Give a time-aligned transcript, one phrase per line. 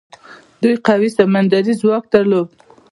[0.61, 2.47] دوی قوي سمندري ځواک درلود.